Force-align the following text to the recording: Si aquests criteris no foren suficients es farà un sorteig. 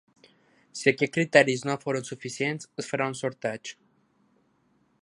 Si 0.79 0.87
aquests 0.91 1.13
criteris 1.17 1.65
no 1.71 1.75
foren 1.83 2.09
suficients 2.09 2.71
es 2.85 2.91
farà 2.95 3.11
un 3.13 3.17
sorteig. 3.21 3.77